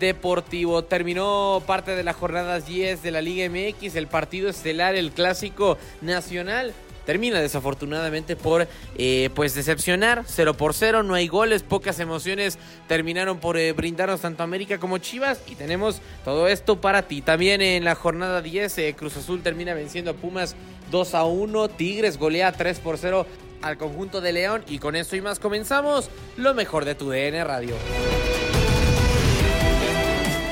deportivo. 0.00 0.82
Terminó 0.82 1.62
parte 1.66 1.94
de 1.94 2.02
la 2.02 2.12
jornada 2.12 2.58
10 2.58 3.02
de 3.02 3.10
la 3.12 3.20
Liga 3.22 3.48
MX, 3.48 3.94
el 3.94 4.08
partido 4.08 4.48
estelar, 4.48 4.96
el 4.96 5.12
clásico 5.12 5.78
nacional. 6.00 6.74
Termina 7.06 7.40
desafortunadamente 7.40 8.36
por 8.36 8.68
eh, 8.96 9.30
pues 9.34 9.54
decepcionar 9.54 10.22
0 10.26 10.54
por 10.54 10.74
0, 10.74 11.02
no 11.02 11.14
hay 11.14 11.28
goles, 11.28 11.62
pocas 11.62 11.98
emociones 11.98 12.58
terminaron 12.88 13.38
por 13.38 13.56
eh, 13.56 13.72
brindarnos 13.72 14.20
tanto 14.20 14.42
América 14.42 14.78
como 14.78 14.98
Chivas 14.98 15.40
y 15.48 15.54
tenemos 15.54 16.00
todo 16.24 16.46
esto 16.46 16.80
para 16.80 17.02
ti. 17.02 17.20
También 17.22 17.62
en 17.62 17.84
la 17.84 17.94
jornada 17.94 18.42
10 18.42 18.78
eh, 18.78 18.94
Cruz 18.96 19.16
Azul 19.16 19.42
termina 19.42 19.74
venciendo 19.74 20.12
a 20.12 20.14
Pumas 20.14 20.54
2 20.90 21.14
a 21.14 21.24
1, 21.24 21.68
Tigres 21.70 22.18
golea 22.18 22.52
3 22.52 22.78
por 22.80 22.98
0 22.98 23.26
al 23.62 23.76
conjunto 23.76 24.20
de 24.20 24.32
León 24.32 24.62
y 24.68 24.78
con 24.78 24.94
eso 24.94 25.16
y 25.16 25.20
más 25.20 25.38
comenzamos 25.38 26.10
lo 26.36 26.54
mejor 26.54 26.84
de 26.84 26.94
tu 26.94 27.10
DN 27.10 27.42
Radio. 27.44 27.74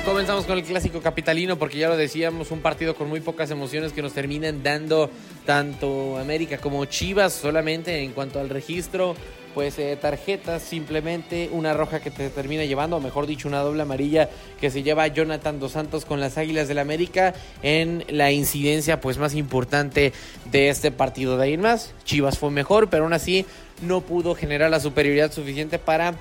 Comenzamos 0.09 0.47
con 0.47 0.57
el 0.57 0.65
clásico 0.65 1.03
capitalino 1.03 1.59
porque 1.59 1.77
ya 1.77 1.91
lo 1.91 1.97
decíamos, 1.97 2.51
un 2.51 2.61
partido 2.61 2.97
con 2.97 3.11
muy 3.11 3.21
pocas 3.21 3.51
emociones 3.51 3.93
que 3.93 4.01
nos 4.01 4.15
terminan 4.15 4.63
dando 4.63 5.11
tanto 5.45 6.17
América 6.17 6.57
como 6.57 6.83
Chivas 6.87 7.35
solamente 7.35 8.03
en 8.03 8.13
cuanto 8.13 8.41
al 8.41 8.49
registro. 8.49 9.15
Pues 9.55 9.79
eh, 9.79 9.99
tarjetas, 10.01 10.63
simplemente 10.63 11.51
una 11.53 11.75
roja 11.75 12.01
que 12.01 12.11
te 12.11 12.31
termina 12.31 12.65
llevando, 12.65 12.97
o 12.97 13.01
mejor 13.01 13.27
dicho, 13.27 13.49
una 13.49 13.61
doble 13.61 13.83
amarilla 13.83 14.31
que 14.61 14.71
se 14.71 14.83
lleva 14.83 15.07
Jonathan 15.09 15.61
Dos 15.61 15.73
Santos 15.73 16.07
con 16.07 16.21
las 16.21 16.39
Águilas 16.39 16.69
del 16.69 16.79
América 16.79 17.35
en 17.63 18.05
la 18.09 18.31
incidencia 18.31 19.03
pues 19.03 19.19
más 19.19 19.35
importante 19.35 20.15
de 20.51 20.71
este 20.71 20.91
partido. 20.91 21.37
De 21.37 21.45
ahí 21.45 21.53
en 21.53 21.61
más, 21.61 21.93
Chivas 22.05 22.39
fue 22.39 22.51
mejor, 22.51 22.89
pero 22.89 23.05
aún 23.05 23.13
así 23.13 23.45
no 23.83 24.01
pudo 24.01 24.35
generar 24.35 24.71
la 24.71 24.81
superioridad 24.81 25.33
suficiente 25.33 25.79
para 25.79 26.15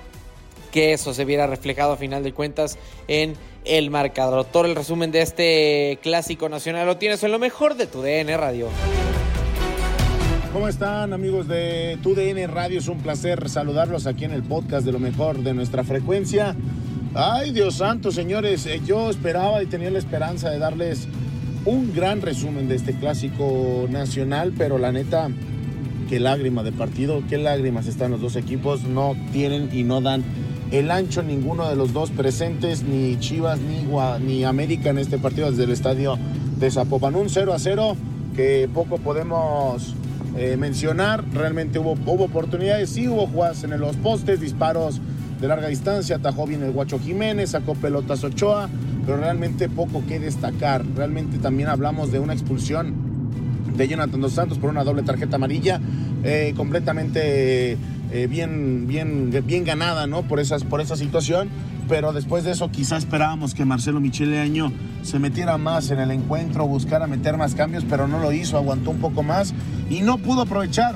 que 0.78 0.94
eso 0.94 1.12
se 1.12 1.26
viera 1.26 1.48
reflejado 1.48 1.94
a 1.94 1.98
final 1.98 2.22
de 2.22 2.34
cuentas 2.34 2.78
en 3.08 3.34
el 3.66 3.90
marcador. 3.90 4.46
Todo 4.46 4.66
el 4.66 4.76
resumen 4.76 5.10
de 5.10 5.24
este 5.24 5.98
clásico 6.04 6.50
nacional 6.50 6.86
lo 6.86 6.98
tienes 6.98 7.24
en 7.24 7.32
lo 7.32 7.40
mejor 7.40 7.78
de 7.78 7.88
tu 7.88 8.04
DN 8.04 8.38
Radio. 8.38 8.68
¿Cómo 10.54 10.68
están 10.68 11.14
amigos 11.14 11.48
de 11.48 11.98
TUDN 12.04 12.48
Radio? 12.54 12.78
Es 12.78 12.88
un 12.90 13.00
placer 13.00 13.50
saludarlos 13.50 14.06
aquí 14.06 14.26
en 14.26 14.34
el 14.34 14.44
podcast 14.44 14.86
de 14.86 14.92
lo 14.92 15.00
mejor 15.00 15.40
de 15.40 15.56
nuestra 15.56 15.84
frecuencia. 15.84 16.56
Ay, 17.16 17.54
Dios 17.54 17.78
santo, 17.78 18.12
señores, 18.12 18.68
eh, 18.68 18.80
yo 18.86 19.10
esperaba 19.10 19.64
y 19.64 19.66
tenía 19.66 19.90
la 19.90 19.98
esperanza 19.98 20.52
de 20.52 20.60
darles 20.60 21.08
un 21.66 21.92
gran 21.92 22.22
resumen 22.22 22.68
de 22.68 22.76
este 22.76 22.94
clásico 22.94 23.88
nacional, 23.90 24.54
pero 24.56 24.78
la 24.78 24.92
neta, 24.92 25.32
qué 26.08 26.20
lágrima 26.20 26.62
de 26.62 26.72
partido, 26.72 27.24
qué 27.28 27.40
lágrimas 27.40 27.88
están 27.88 28.12
los 28.12 28.22
dos 28.22 28.36
equipos, 28.36 28.84
no 28.84 29.16
tienen 29.34 29.72
y 29.74 29.82
no 29.82 30.02
dan 30.02 30.24
el 30.72 30.92
ancho 30.92 31.24
ninguno 31.24 31.70
de 31.70 31.76
los 31.76 31.94
dos 31.94 32.12
presentes, 32.12 32.84
ni 32.84 33.18
Chivas 33.20 33.60
ni, 33.60 33.86
Gua- 33.90 34.20
ni 34.20 34.44
América 34.44 34.90
en 34.90 34.98
este 34.98 35.18
partido 35.18 35.50
desde 35.50 35.64
el 35.64 35.72
estadio 35.72 36.18
de 36.60 36.70
Zapopan. 36.72 37.16
Un 37.16 37.30
0 37.30 37.54
a 37.54 37.60
0 37.60 37.96
que 38.36 38.70
poco 38.74 38.98
podemos 38.98 39.96
eh, 40.38 40.58
mencionar. 40.58 41.24
Realmente 41.34 41.80
hubo, 41.80 41.92
oportunidades, 42.24 42.90
sí 42.90 43.08
hubo 43.08 43.28
jugadas 43.28 43.64
en 43.64 43.80
los 43.80 43.96
postes, 43.98 44.42
disparos 44.42 45.00
de 45.42 45.48
larga 45.48 45.68
distancia, 45.68 46.16
atajó 46.18 46.46
bien 46.48 46.64
el 46.64 46.72
Guacho 46.72 47.00
Jiménez, 47.00 47.52
sacó 47.52 47.76
pelotas 47.76 48.24
Ochoa, 48.24 48.70
pero 49.06 49.18
realmente 49.18 49.70
poco 49.70 50.04
que 50.08 50.20
destacar. 50.20 50.84
Realmente 50.96 51.38
también 51.38 51.70
hablamos 51.70 52.12
de 52.12 52.20
una 52.20 52.34
expulsión 52.34 52.94
de 53.76 53.88
Jonathan 53.88 54.20
Dos 54.20 54.34
Santos 54.34 54.58
por 54.58 54.70
una 54.72 54.84
doble 54.84 55.04
tarjeta 55.04 55.36
amarilla, 55.36 55.80
eh, 56.24 56.54
completamente 56.58 57.78
bien, 58.30 58.88
bien, 58.88 59.32
bien 59.46 59.64
ganada, 59.64 60.08
¿no? 60.08 60.24
Por, 60.24 60.40
esas, 60.40 60.64
por 60.64 60.82
esa 60.82 60.96
situación. 60.96 61.50
Pero 61.88 62.12
después 62.12 62.44
de 62.44 62.52
eso 62.52 62.70
quizá 62.70 62.98
esperábamos 62.98 63.54
que 63.54 63.64
Marcelo 63.64 64.02
Michele 64.02 64.40
Año 64.40 64.74
se 65.04 65.20
metiera 65.20 65.58
más 65.58 65.90
en 65.90 66.00
el 66.00 66.12
encuentro, 66.12 66.68
buscara 66.68 67.08
meter 67.08 67.38
más 67.38 67.56
cambios, 67.56 67.86
pero 67.90 68.08
no 68.08 68.20
lo 68.20 68.34
hizo, 68.34 68.58
aguantó 68.58 68.92
un 68.92 69.00
poco 69.00 69.24
más 69.24 69.54
y 69.90 70.02
no 70.02 70.18
pudo 70.18 70.42
aprovechar 70.42 70.96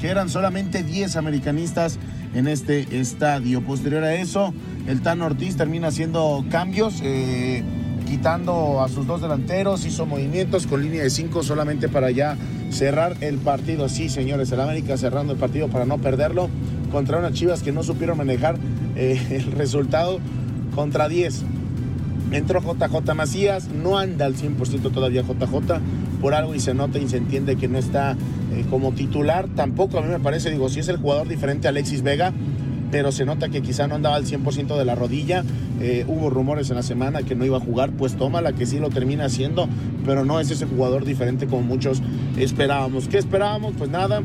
que 0.00 0.08
eran 0.08 0.28
solamente 0.28 0.82
10 0.82 1.14
americanistas 1.14 1.98
en 2.34 2.48
este 2.48 2.98
estadio. 2.98 3.62
Posterior 3.62 4.02
a 4.02 4.14
eso, 4.16 4.52
el 4.88 5.00
Tan 5.00 5.22
Ortiz 5.22 5.56
termina 5.56 5.88
haciendo 5.88 6.44
cambios, 6.50 7.00
eh, 7.04 7.62
quitando 8.08 8.82
a 8.82 8.88
sus 8.88 9.06
dos 9.06 9.22
delanteros, 9.22 9.86
hizo 9.86 10.06
movimientos 10.06 10.66
con 10.66 10.82
línea 10.82 11.04
de 11.04 11.10
5 11.10 11.44
solamente 11.44 11.88
para 11.88 12.10
ya 12.10 12.36
cerrar 12.72 13.16
el 13.20 13.38
partido. 13.38 13.88
Sí, 13.88 14.08
señores, 14.08 14.50
el 14.52 14.60
América 14.60 14.96
cerrando 14.96 15.32
el 15.32 15.38
partido 15.38 15.68
para 15.68 15.84
no 15.84 15.98
perderlo 15.98 16.48
contra 16.90 17.18
unas 17.18 17.32
chivas 17.32 17.62
que 17.62 17.72
no 17.72 17.82
supieron 17.82 18.18
manejar 18.18 18.56
eh, 18.96 19.20
el 19.30 19.52
resultado 19.52 20.18
contra 20.74 21.08
10. 21.08 21.44
Entró 22.32 22.60
JJ 22.60 23.14
Macías, 23.14 23.68
no 23.68 23.98
anda 23.98 24.24
al 24.24 24.34
100% 24.34 24.90
todavía 24.90 25.22
JJ, 25.22 25.80
por 26.20 26.34
algo 26.34 26.54
y 26.54 26.60
se 26.60 26.72
nota 26.72 26.98
y 26.98 27.06
se 27.08 27.18
entiende 27.18 27.56
que 27.56 27.68
no 27.68 27.78
está 27.78 28.16
eh, 28.52 28.64
como 28.70 28.92
titular. 28.92 29.48
Tampoco 29.54 29.98
a 29.98 30.02
mí 30.02 30.08
me 30.08 30.18
parece, 30.18 30.50
digo, 30.50 30.68
si 30.70 30.80
es 30.80 30.88
el 30.88 30.96
jugador 30.96 31.28
diferente 31.28 31.68
a 31.68 31.70
Alexis 31.70 32.02
Vega, 32.02 32.32
pero 32.90 33.12
se 33.12 33.24
nota 33.24 33.48
que 33.48 33.60
quizá 33.60 33.86
no 33.86 33.96
andaba 33.96 34.16
al 34.16 34.24
100% 34.24 34.78
de 34.78 34.84
la 34.84 34.94
rodilla. 34.94 35.44
Eh, 35.84 36.04
hubo 36.06 36.30
rumores 36.30 36.70
en 36.70 36.76
la 36.76 36.84
semana 36.84 37.24
que 37.24 37.34
no 37.34 37.44
iba 37.44 37.56
a 37.56 37.60
jugar, 37.60 37.90
pues 37.90 38.16
tómala 38.16 38.52
que 38.52 38.66
sí 38.66 38.78
lo 38.78 38.88
termina 38.88 39.24
haciendo, 39.24 39.68
pero 40.06 40.24
no 40.24 40.38
es 40.38 40.48
ese 40.48 40.64
jugador 40.64 41.04
diferente 41.04 41.48
como 41.48 41.62
muchos 41.62 42.00
esperábamos. 42.36 43.08
¿Qué 43.08 43.18
esperábamos? 43.18 43.74
Pues 43.76 43.90
nada, 43.90 44.22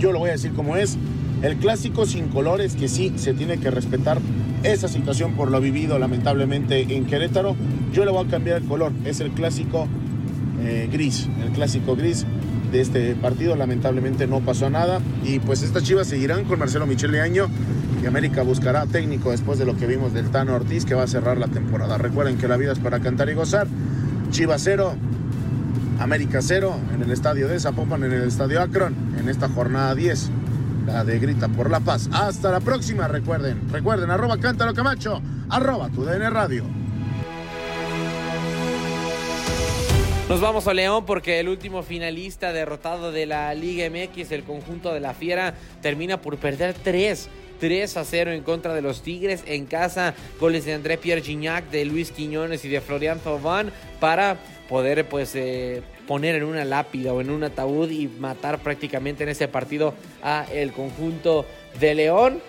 yo 0.00 0.10
lo 0.10 0.18
voy 0.18 0.30
a 0.30 0.32
decir 0.32 0.52
como 0.52 0.76
es. 0.76 0.98
El 1.42 1.58
clásico 1.58 2.06
sin 2.06 2.26
colores, 2.26 2.74
que 2.74 2.88
sí 2.88 3.12
se 3.14 3.34
tiene 3.34 3.58
que 3.58 3.70
respetar 3.70 4.18
esa 4.64 4.88
situación 4.88 5.34
por 5.34 5.52
lo 5.52 5.60
vivido 5.60 5.96
lamentablemente 6.00 6.96
en 6.96 7.06
Querétaro. 7.06 7.54
Yo 7.92 8.04
le 8.04 8.10
voy 8.10 8.26
a 8.26 8.28
cambiar 8.28 8.56
el 8.56 8.64
color, 8.64 8.90
es 9.04 9.20
el 9.20 9.30
clásico 9.30 9.86
eh, 10.60 10.88
gris, 10.90 11.28
el 11.40 11.52
clásico 11.52 11.94
gris 11.94 12.26
de 12.72 12.80
este 12.80 13.14
partido. 13.14 13.54
Lamentablemente 13.54 14.26
no 14.26 14.40
pasó 14.40 14.68
nada 14.70 15.00
y 15.24 15.38
pues 15.38 15.62
estas 15.62 15.84
chivas 15.84 16.08
seguirán 16.08 16.44
con 16.46 16.58
Marcelo 16.58 16.84
Michele 16.86 17.20
Año 17.20 17.46
y 18.02 18.06
América 18.06 18.42
buscará 18.42 18.86
técnico 18.86 19.30
después 19.30 19.58
de 19.58 19.66
lo 19.66 19.76
que 19.76 19.86
vimos 19.86 20.12
del 20.12 20.30
Tano 20.30 20.54
Ortiz 20.54 20.84
que 20.84 20.94
va 20.94 21.02
a 21.02 21.06
cerrar 21.06 21.38
la 21.38 21.48
temporada. 21.48 21.98
Recuerden 21.98 22.38
que 22.38 22.48
la 22.48 22.56
vida 22.56 22.72
es 22.72 22.78
para 22.78 23.00
cantar 23.00 23.28
y 23.28 23.34
gozar. 23.34 23.66
Chivas 24.30 24.62
cero, 24.64 24.94
América 25.98 26.40
cero 26.40 26.76
en 26.94 27.02
el 27.02 27.10
estadio 27.10 27.48
de 27.48 27.60
Zapopan, 27.60 28.04
en 28.04 28.12
el 28.12 28.22
estadio 28.22 28.60
Akron, 28.62 28.94
en 29.18 29.28
esta 29.28 29.48
jornada 29.48 29.94
10 29.94 30.30
la 30.86 31.04
de 31.04 31.18
Grita 31.18 31.48
por 31.48 31.70
la 31.70 31.80
Paz. 31.80 32.08
Hasta 32.12 32.50
la 32.50 32.60
próxima, 32.60 33.06
recuerden, 33.08 33.68
recuerden, 33.70 34.10
arroba 34.10 34.38
Cántaro 34.38 34.74
Camacho, 34.74 35.20
arroba 35.48 35.88
tu 35.90 36.04
DN 36.04 36.30
Radio. 36.30 36.64
Nos 40.28 40.40
vamos 40.40 40.68
a 40.68 40.74
León 40.74 41.04
porque 41.06 41.40
el 41.40 41.48
último 41.48 41.82
finalista 41.82 42.52
derrotado 42.52 43.10
de 43.10 43.26
la 43.26 43.52
Liga 43.52 43.88
MX, 43.90 44.30
el 44.30 44.44
conjunto 44.44 44.94
de 44.94 45.00
la 45.00 45.12
Fiera, 45.12 45.54
termina 45.82 46.20
por 46.20 46.36
perder 46.36 46.74
3. 46.74 47.28
3 47.60 47.96
a 47.96 48.04
0 48.04 48.32
en 48.32 48.42
contra 48.42 48.74
de 48.74 48.82
los 48.82 49.02
Tigres 49.02 49.44
en 49.46 49.66
casa. 49.66 50.14
Goles 50.40 50.64
de 50.64 50.74
André 50.74 50.98
Pierre 50.98 51.22
Gignac, 51.22 51.70
de 51.70 51.84
Luis 51.84 52.10
Quiñones 52.10 52.64
y 52.64 52.68
de 52.68 52.80
Florian 52.80 53.20
Thauvin 53.20 53.70
para 54.00 54.38
poder 54.68 55.06
pues 55.08 55.34
eh, 55.34 55.82
poner 56.06 56.36
en 56.36 56.44
una 56.44 56.64
lápida 56.64 57.12
o 57.12 57.20
en 57.20 57.30
un 57.30 57.44
ataúd 57.44 57.90
y 57.90 58.08
matar 58.08 58.60
prácticamente 58.60 59.24
en 59.24 59.28
ese 59.28 59.48
partido 59.48 59.94
a 60.22 60.46
el 60.52 60.72
conjunto 60.72 61.44
de 61.78 61.94
León. 61.94 62.40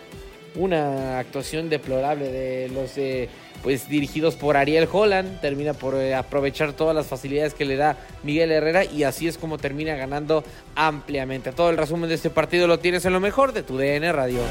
Una 0.55 1.19
actuación 1.19 1.69
deplorable 1.69 2.31
de 2.31 2.69
los 2.69 2.97
eh, 2.97 3.29
pues 3.63 3.87
dirigidos 3.87 4.35
por 4.35 4.57
Ariel 4.57 4.87
Holland, 4.91 5.39
termina 5.41 5.73
por 5.73 5.95
eh, 5.95 6.15
aprovechar 6.15 6.73
todas 6.73 6.95
las 6.95 7.07
facilidades 7.07 7.53
que 7.53 7.65
le 7.65 7.75
da 7.75 7.97
Miguel 8.23 8.51
Herrera 8.51 8.85
y 8.85 9.03
así 9.03 9.27
es 9.27 9.37
como 9.37 9.57
termina 9.57 9.95
ganando 9.95 10.43
ampliamente. 10.75 11.51
Todo 11.51 11.69
el 11.69 11.77
resumen 11.77 12.09
de 12.09 12.15
este 12.15 12.29
partido 12.29 12.67
lo 12.67 12.79
tienes 12.79 13.05
en 13.05 13.13
lo 13.13 13.19
mejor 13.19 13.53
de 13.53 13.63
tu 13.63 13.77
DN 13.77 14.11
Radio. 14.11 14.41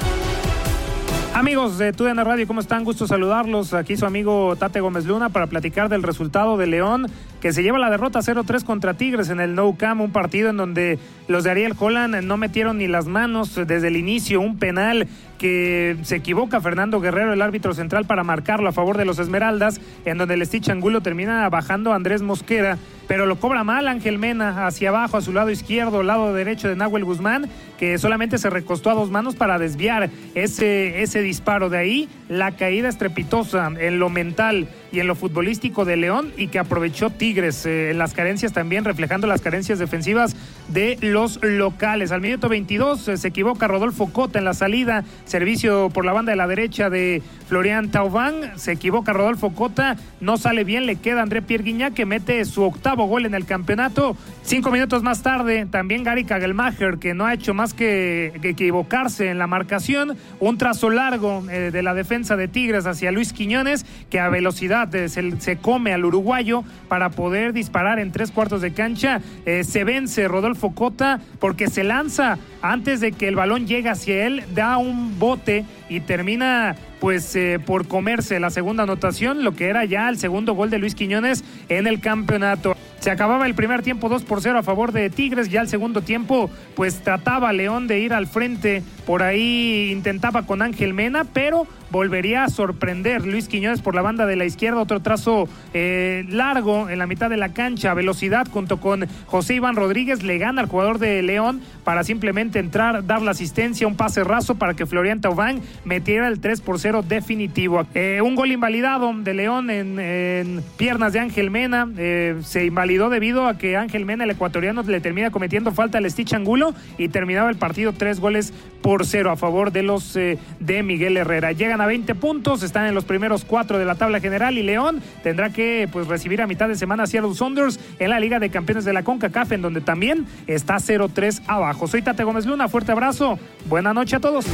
Amigos 1.32 1.78
de 1.78 1.92
TUDN 1.92 2.24
Radio, 2.24 2.44
¿cómo 2.48 2.60
están? 2.60 2.82
Gusto 2.82 3.06
saludarlos. 3.06 3.72
Aquí 3.72 3.96
su 3.96 4.04
amigo 4.04 4.56
Tate 4.56 4.80
Gómez 4.80 5.06
Luna 5.06 5.28
para 5.28 5.46
platicar 5.46 5.88
del 5.88 6.02
resultado 6.02 6.56
de 6.56 6.66
León, 6.66 7.06
que 7.40 7.52
se 7.52 7.62
lleva 7.62 7.78
la 7.78 7.88
derrota 7.88 8.18
0-3 8.18 8.64
contra 8.64 8.94
Tigres 8.94 9.30
en 9.30 9.38
el 9.38 9.54
No 9.54 9.76
Cam, 9.76 10.00
un 10.00 10.10
partido 10.10 10.50
en 10.50 10.56
donde 10.56 10.98
los 11.28 11.44
de 11.44 11.52
Ariel 11.52 11.74
Holland 11.78 12.24
no 12.24 12.36
metieron 12.36 12.78
ni 12.78 12.88
las 12.88 13.06
manos 13.06 13.54
desde 13.54 13.86
el 13.86 13.96
inicio, 13.96 14.40
un 14.40 14.58
penal 14.58 15.06
que 15.38 15.96
se 16.02 16.16
equivoca 16.16 16.60
Fernando 16.60 17.00
Guerrero, 17.00 17.32
el 17.32 17.42
árbitro 17.42 17.74
central, 17.74 18.06
para 18.06 18.24
marcarlo 18.24 18.68
a 18.68 18.72
favor 18.72 18.98
de 18.98 19.04
los 19.04 19.20
Esmeraldas, 19.20 19.80
en 20.04 20.18
donde 20.18 20.34
el 20.34 20.44
Stitch 20.44 20.68
Angulo 20.68 21.00
termina 21.00 21.48
bajando 21.48 21.92
a 21.92 21.96
Andrés 21.96 22.22
Mosquera, 22.22 22.76
pero 23.10 23.26
lo 23.26 23.40
cobra 23.40 23.64
mal 23.64 23.88
Ángel 23.88 24.20
Mena 24.20 24.68
hacia 24.68 24.90
abajo, 24.90 25.16
a 25.16 25.20
su 25.20 25.32
lado 25.32 25.50
izquierdo, 25.50 26.04
lado 26.04 26.32
derecho 26.32 26.68
de 26.68 26.76
Nahuel 26.76 27.04
Guzmán, 27.04 27.50
que 27.76 27.98
solamente 27.98 28.38
se 28.38 28.50
recostó 28.50 28.88
a 28.88 28.94
dos 28.94 29.10
manos 29.10 29.34
para 29.34 29.58
desviar 29.58 30.10
ese, 30.36 31.02
ese 31.02 31.20
disparo. 31.20 31.70
De 31.70 31.78
ahí 31.78 32.08
la 32.28 32.52
caída 32.52 32.88
estrepitosa 32.88 33.72
en 33.80 33.98
lo 33.98 34.10
mental 34.10 34.68
y 34.92 35.00
en 35.00 35.08
lo 35.08 35.14
futbolístico 35.14 35.84
de 35.84 35.96
León 35.96 36.32
y 36.36 36.48
que 36.48 36.58
aprovechó 36.60 37.10
Tigres 37.10 37.66
eh, 37.66 37.90
en 37.90 37.98
las 37.98 38.14
carencias 38.14 38.52
también, 38.52 38.84
reflejando 38.84 39.26
las 39.26 39.40
carencias 39.40 39.78
defensivas 39.80 40.36
de 40.68 40.96
los 41.00 41.42
locales. 41.42 42.12
Al 42.12 42.20
minuto 42.20 42.48
22 42.48 43.08
eh, 43.08 43.16
se 43.16 43.28
equivoca 43.28 43.66
Rodolfo 43.66 44.12
Cota 44.12 44.38
en 44.38 44.44
la 44.44 44.54
salida, 44.54 45.04
servicio 45.24 45.90
por 45.90 46.04
la 46.04 46.12
banda 46.12 46.30
de 46.30 46.36
la 46.36 46.46
derecha 46.46 46.90
de 46.90 47.22
Florian 47.48 47.90
Taubán, 47.90 48.52
se 48.56 48.72
equivoca 48.72 49.12
Rodolfo 49.12 49.50
Cota, 49.50 49.96
no 50.20 50.36
sale 50.36 50.64
bien, 50.64 50.86
le 50.86 50.96
queda 50.96 51.22
André 51.22 51.42
Pierre 51.42 51.64
Guignac 51.64 51.94
que 51.94 52.06
mete 52.06 52.44
su 52.44 52.62
octavo 52.62 52.99
gol 53.06 53.26
en 53.26 53.34
el 53.34 53.44
campeonato. 53.44 54.16
Cinco 54.42 54.70
minutos 54.70 55.02
más 55.02 55.22
tarde, 55.22 55.66
también 55.70 56.04
Gary 56.04 56.24
Kagelmacher, 56.24 56.98
que 56.98 57.14
no 57.14 57.26
ha 57.26 57.34
hecho 57.34 57.54
más 57.54 57.74
que, 57.74 58.32
equivocarse 58.42 59.30
en 59.30 59.38
la 59.38 59.46
marcación, 59.46 60.16
un 60.40 60.58
trazo 60.58 60.90
largo 60.90 61.44
eh, 61.50 61.70
de 61.72 61.82
la 61.82 61.94
defensa 61.94 62.36
de 62.36 62.48
Tigres 62.48 62.86
hacia 62.86 63.12
Luis 63.12 63.32
Quiñones, 63.32 63.86
que 64.08 64.20
a 64.20 64.28
velocidad 64.28 64.88
se, 65.06 65.56
come 65.58 65.92
al 65.92 66.04
uruguayo 66.04 66.64
para 66.88 67.10
poder 67.10 67.52
disparar 67.52 67.98
en 67.98 68.12
tres 68.12 68.30
cuartos 68.30 68.60
de 68.60 68.72
cancha. 68.72 69.20
Eh, 69.46 69.64
se 69.64 69.84
vence 69.84 70.28
Rodolfo 70.28 70.74
Cota 70.74 71.20
porque 71.38 71.68
se 71.68 71.84
lanza 71.84 72.38
antes 72.62 73.00
de 73.00 73.12
que 73.12 73.28
el 73.28 73.36
balón 73.36 73.66
llegue 73.66 73.88
hacia 73.88 74.26
él, 74.26 74.42
da 74.54 74.78
un 74.78 75.18
bote 75.18 75.64
y 75.88 76.00
termina 76.00 76.76
pues 77.00 77.34
eh, 77.34 77.58
por 77.64 77.88
comerse 77.88 78.38
la 78.38 78.50
segunda 78.50 78.82
anotación, 78.82 79.42
lo 79.42 79.54
que 79.56 79.68
era 79.68 79.84
ya 79.84 80.08
el 80.08 80.18
segundo 80.18 80.54
gol 80.54 80.70
de 80.70 80.78
Luis 80.78 80.94
Quiñones 80.94 81.42
en 81.68 81.86
el 81.86 82.00
campeonato. 82.00 82.76
Se 83.00 83.10
acababa 83.10 83.46
el 83.46 83.54
primer 83.54 83.80
tiempo 83.80 84.10
2 84.10 84.24
por 84.24 84.42
0 84.42 84.58
a 84.58 84.62
favor 84.62 84.92
de 84.92 85.08
Tigres, 85.08 85.48
ya 85.48 85.62
el 85.62 85.68
segundo 85.68 86.02
tiempo 86.02 86.50
pues 86.74 87.02
trataba 87.02 87.50
León 87.54 87.86
de 87.86 87.98
ir 87.98 88.12
al 88.12 88.26
frente, 88.26 88.82
por 89.06 89.22
ahí 89.22 89.90
intentaba 89.90 90.42
con 90.42 90.60
Ángel 90.60 90.92
Mena, 90.92 91.24
pero 91.24 91.66
volvería 91.90 92.44
a 92.44 92.48
sorprender 92.48 93.26
Luis 93.26 93.48
Quiñones 93.48 93.80
por 93.80 93.94
la 93.94 94.02
banda 94.02 94.26
de 94.26 94.36
la 94.36 94.44
izquierda, 94.44 94.80
otro 94.80 95.00
trazo 95.00 95.48
eh, 95.72 96.26
largo 96.28 96.90
en 96.90 96.98
la 96.98 97.06
mitad 97.06 97.30
de 97.30 97.38
la 97.38 97.54
cancha, 97.54 97.94
velocidad 97.94 98.46
junto 98.52 98.80
con 98.80 99.06
José 99.26 99.54
Iván 99.54 99.76
Rodríguez, 99.76 100.22
le 100.22 100.36
gana 100.36 100.60
al 100.60 100.68
jugador 100.68 100.98
de 100.98 101.22
León 101.22 101.62
para 101.84 102.04
simplemente 102.04 102.58
entrar, 102.58 103.06
dar 103.06 103.22
la 103.22 103.30
asistencia, 103.30 103.86
un 103.86 103.96
pase 103.96 104.24
raso 104.24 104.56
para 104.56 104.74
que 104.74 104.84
Florian 104.84 105.22
Taubán 105.22 105.62
metiera 105.84 106.28
el 106.28 106.38
3 106.38 106.60
por 106.60 106.78
0 106.78 107.02
definitivo. 107.08 107.86
Eh, 107.94 108.20
un 108.22 108.34
gol 108.34 108.52
invalidado 108.52 109.10
de 109.14 109.34
León 109.34 109.70
en, 109.70 110.62
piernas 110.76 111.14
de 111.14 111.20
Ángel 111.20 111.50
Mena, 111.50 111.88
eh, 111.96 112.36
se 112.42 112.66
invalidó 112.66 112.89
debido 112.98 113.46
a 113.46 113.56
que 113.56 113.76
Ángel 113.76 114.04
Mena, 114.04 114.24
el 114.24 114.30
ecuatoriano, 114.30 114.82
le 114.82 115.00
termina 115.00 115.30
cometiendo 115.30 115.70
falta 115.70 115.98
al 115.98 116.10
Stitch 116.10 116.34
Angulo 116.34 116.74
y 116.98 117.08
terminaba 117.08 117.48
el 117.48 117.56
partido 117.56 117.92
tres 117.92 118.18
goles 118.18 118.52
por 118.82 119.06
cero 119.06 119.30
a 119.30 119.36
favor 119.36 119.70
de 119.70 119.82
los 119.82 120.16
eh, 120.16 120.38
de 120.58 120.82
Miguel 120.82 121.16
Herrera. 121.16 121.52
Llegan 121.52 121.80
a 121.80 121.86
20 121.86 122.14
puntos, 122.16 122.62
están 122.62 122.86
en 122.86 122.94
los 122.94 123.04
primeros 123.04 123.44
cuatro 123.44 123.78
de 123.78 123.84
la 123.84 123.94
tabla 123.94 124.20
general 124.20 124.58
y 124.58 124.62
León 124.62 125.00
tendrá 125.22 125.50
que 125.50 125.88
pues 125.92 126.08
recibir 126.08 126.42
a 126.42 126.46
mitad 126.46 126.68
de 126.68 126.74
semana 126.74 127.04
a 127.04 127.06
Seattle 127.06 127.34
Saunders 127.34 127.78
en 127.98 128.10
la 128.10 128.18
Liga 128.18 128.40
de 128.40 128.50
Campeones 128.50 128.84
de 128.84 128.92
la 128.92 129.04
CONCACAF, 129.04 129.52
en 129.52 129.62
donde 129.62 129.80
también 129.80 130.26
está 130.46 130.76
0-3 130.76 131.42
abajo. 131.46 131.86
Soy 131.86 132.02
Tate 132.02 132.24
Gómez 132.24 132.46
Luna, 132.46 132.68
fuerte 132.68 132.92
abrazo, 132.92 133.38
buena 133.68 133.94
noche 133.94 134.16
a 134.16 134.20
todos. 134.20 134.46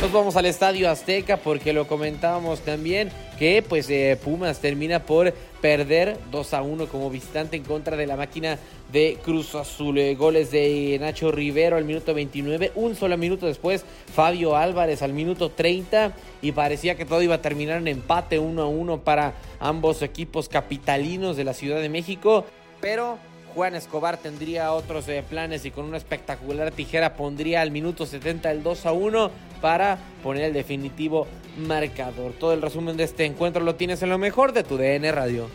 Nos 0.00 0.12
vamos 0.12 0.36
al 0.36 0.46
Estadio 0.46 0.88
Azteca 0.88 1.38
porque 1.38 1.72
lo 1.72 1.88
comentábamos 1.88 2.60
también 2.60 3.10
que 3.36 3.64
pues 3.68 3.90
eh, 3.90 4.16
Pumas 4.22 4.60
termina 4.60 5.00
por 5.00 5.32
perder 5.60 6.16
2 6.30 6.54
a 6.54 6.62
1 6.62 6.86
como 6.86 7.10
visitante 7.10 7.56
en 7.56 7.64
contra 7.64 7.96
de 7.96 8.06
la 8.06 8.16
máquina 8.16 8.60
de 8.92 9.18
Cruz 9.24 9.56
Azul. 9.56 9.98
Eh, 9.98 10.14
goles 10.14 10.52
de 10.52 10.96
Nacho 11.00 11.32
Rivero 11.32 11.76
al 11.76 11.84
minuto 11.84 12.14
29, 12.14 12.70
un 12.76 12.94
solo 12.94 13.18
minuto 13.18 13.46
después 13.46 13.84
Fabio 14.14 14.54
Álvarez 14.56 15.02
al 15.02 15.12
minuto 15.12 15.50
30 15.50 16.12
y 16.42 16.52
parecía 16.52 16.96
que 16.96 17.04
todo 17.04 17.20
iba 17.20 17.34
a 17.34 17.42
terminar 17.42 17.78
en 17.78 17.88
empate 17.88 18.38
1 18.38 18.62
a 18.62 18.68
1 18.68 19.00
para 19.00 19.34
ambos 19.58 20.02
equipos 20.02 20.48
capitalinos 20.48 21.36
de 21.36 21.42
la 21.42 21.54
Ciudad 21.54 21.80
de 21.80 21.88
México, 21.88 22.44
pero 22.80 23.18
Juan 23.54 23.74
Escobar 23.74 24.16
tendría 24.18 24.72
otros 24.72 25.08
eh, 25.08 25.24
planes 25.28 25.64
y 25.64 25.72
con 25.72 25.86
una 25.86 25.96
espectacular 25.96 26.70
tijera 26.70 27.16
pondría 27.16 27.62
al 27.62 27.72
minuto 27.72 28.06
70 28.06 28.48
el 28.52 28.62
2 28.62 28.86
a 28.86 28.92
1 28.92 29.30
para 29.60 29.98
poner 30.22 30.44
el 30.44 30.52
definitivo 30.52 31.26
marcador. 31.58 32.32
Todo 32.32 32.52
el 32.52 32.62
resumen 32.62 32.96
de 32.96 33.04
este 33.04 33.24
encuentro 33.24 33.62
lo 33.62 33.74
tienes 33.74 34.02
en 34.02 34.10
lo 34.10 34.18
mejor 34.18 34.52
de 34.52 34.64
tu 34.64 34.76
DN 34.76 35.10
Radio. 35.12 35.48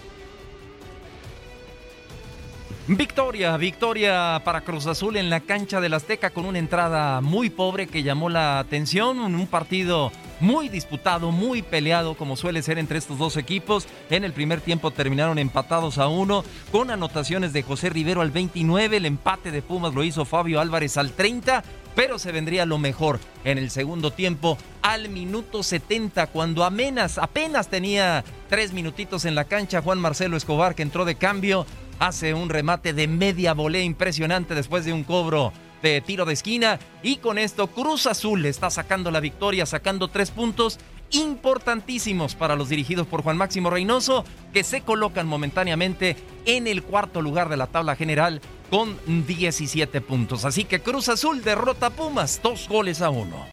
Victoria, 2.87 3.55
victoria 3.55 4.41
para 4.43 4.59
Cruz 4.59 4.87
Azul 4.87 5.15
en 5.15 5.29
la 5.29 5.39
cancha 5.39 5.79
del 5.79 5.93
Azteca 5.93 6.31
con 6.31 6.45
una 6.45 6.59
entrada 6.59 7.21
muy 7.21 7.49
pobre 7.49 7.87
que 7.87 8.03
llamó 8.03 8.27
la 8.27 8.59
atención, 8.59 9.19
un 9.19 9.47
partido 9.47 10.11
muy 10.41 10.67
disputado, 10.67 11.31
muy 11.31 11.61
peleado, 11.61 12.15
como 12.15 12.35
suele 12.35 12.61
ser 12.61 12.77
entre 12.77 12.97
estos 12.97 13.17
dos 13.17 13.37
equipos. 13.37 13.87
En 14.09 14.25
el 14.25 14.33
primer 14.33 14.59
tiempo 14.59 14.91
terminaron 14.91 15.39
empatados 15.39 15.97
a 15.97 16.09
uno, 16.09 16.43
con 16.73 16.91
anotaciones 16.91 17.53
de 17.53 17.63
José 17.63 17.89
Rivero 17.89 18.19
al 18.19 18.31
29. 18.31 18.97
El 18.97 19.05
empate 19.05 19.51
de 19.51 19.61
Pumas 19.61 19.93
lo 19.93 20.03
hizo 20.03 20.25
Fabio 20.25 20.59
Álvarez 20.59 20.97
al 20.97 21.11
30 21.11 21.63
pero 21.95 22.17
se 22.17 22.31
vendría 22.31 22.65
lo 22.65 22.77
mejor 22.79 23.19
en 23.43 23.59
el 23.59 23.69
segundo 23.69 24.11
tiempo 24.11 24.57
al 24.81 25.09
minuto 25.09 25.61
70 25.61 26.27
cuando 26.27 26.63
apenas, 26.63 27.17
apenas 27.17 27.67
tenía 27.67 28.23
tres 28.49 28.73
minutitos 28.73 29.25
en 29.25 29.35
la 29.35 29.45
cancha 29.45 29.81
Juan 29.81 29.99
Marcelo 29.99 30.35
Escobar 30.35 30.75
que 30.75 30.81
entró 30.81 31.05
de 31.05 31.15
cambio 31.15 31.65
hace 31.99 32.33
un 32.33 32.49
remate 32.49 32.93
de 32.93 33.07
media 33.07 33.53
volea 33.53 33.83
impresionante 33.83 34.55
después 34.55 34.85
de 34.85 34.93
un 34.93 35.03
cobro 35.03 35.53
de 35.81 36.01
tiro 36.01 36.25
de 36.25 36.33
esquina 36.33 36.79
y 37.03 37.17
con 37.17 37.37
esto 37.37 37.67
Cruz 37.67 38.07
Azul 38.07 38.45
está 38.45 38.69
sacando 38.69 39.11
la 39.11 39.19
victoria, 39.19 39.65
sacando 39.65 40.07
tres 40.07 40.31
puntos 40.31 40.79
importantísimos 41.11 42.35
para 42.35 42.55
los 42.55 42.69
dirigidos 42.69 43.07
por 43.07 43.21
Juan 43.21 43.37
Máximo 43.37 43.69
Reynoso, 43.69 44.25
que 44.51 44.63
se 44.63 44.81
colocan 44.81 45.27
momentáneamente 45.27 46.15
en 46.45 46.67
el 46.67 46.83
cuarto 46.83 47.21
lugar 47.21 47.49
de 47.49 47.57
la 47.57 47.67
tabla 47.67 47.95
general 47.95 48.41
con 48.69 48.97
17 49.27 50.01
puntos. 50.01 50.45
Así 50.45 50.63
que 50.63 50.81
Cruz 50.81 51.09
Azul 51.09 51.43
derrota 51.43 51.87
a 51.87 51.89
Pumas, 51.91 52.41
dos 52.41 52.67
goles 52.67 53.01
a 53.01 53.09
uno. 53.11 53.52